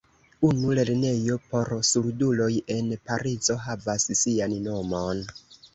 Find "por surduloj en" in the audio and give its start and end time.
1.51-2.91